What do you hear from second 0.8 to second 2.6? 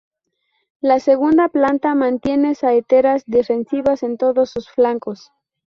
segunda planta mantiene